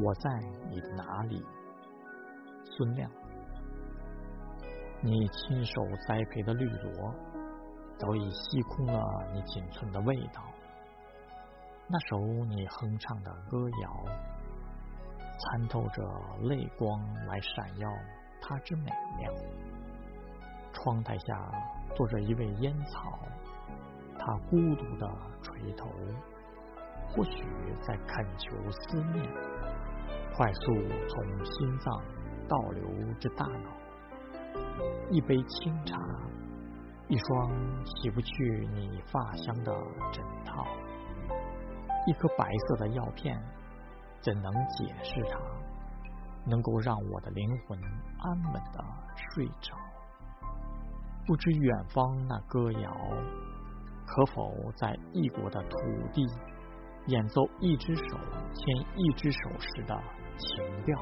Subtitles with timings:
[0.00, 0.30] 我在
[0.70, 1.44] 你的哪里？
[2.64, 3.10] 孙亮，
[5.02, 7.12] 你亲手栽培的绿萝，
[7.98, 10.40] 早已吸空了你仅存的味道。
[11.88, 14.04] 那首你哼唱的歌谣，
[15.36, 16.02] 参透着
[16.42, 17.88] 泪光来闪耀
[18.40, 19.32] 它之美妙。
[20.72, 21.50] 窗台下
[21.96, 23.18] 坐着一位烟草，
[24.16, 25.10] 他孤独的
[25.42, 25.88] 垂头，
[27.08, 27.42] 或许
[27.82, 29.24] 在恳求思念，
[30.38, 30.72] 快速
[31.08, 32.00] 从心脏
[32.48, 32.84] 倒流
[33.18, 33.70] 至大脑。
[35.10, 35.98] 一杯清茶，
[37.08, 37.50] 一双
[37.84, 39.72] 洗不去你发香的
[40.12, 40.64] 枕套，
[42.06, 43.36] 一颗白色的药片，
[44.20, 45.40] 怎能解释它？
[46.46, 47.76] 能够让我的灵魂
[48.20, 48.84] 安稳的
[49.16, 49.76] 睡着？
[51.26, 52.96] 不知远方那歌谣，
[54.06, 55.76] 可否在异国的土
[56.12, 56.24] 地
[57.08, 58.16] 演奏一只手
[58.58, 59.96] 牵一只手时的
[60.36, 60.98] 情调？